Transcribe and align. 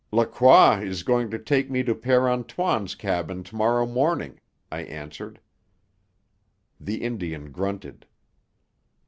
"Lacroix 0.11 0.81
is 0.83 1.03
going 1.03 1.29
to 1.29 1.37
take 1.37 1.69
me 1.69 1.83
to 1.83 1.93
Père 1.93 2.27
Antoine's 2.27 2.95
cabin 2.95 3.43
to 3.43 3.55
morrow 3.55 3.85
morning," 3.85 4.39
I 4.71 4.81
answered. 4.81 5.39
The 6.79 7.03
Indian 7.03 7.51
grunted. 7.51 8.07